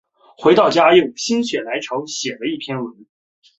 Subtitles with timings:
[0.35, 3.05] 回到家又心血来潮写了一篇文